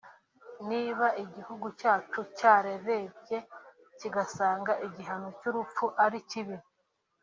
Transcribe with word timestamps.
Niba 0.69 1.05
igihugu 1.23 1.65
cyacu 1.79 2.19
cyarerebye 2.37 3.37
kigasanga 3.99 4.71
igihano 4.87 5.27
cy’urupfu 5.39 5.85
ari 6.05 6.19
kibi 6.29 6.57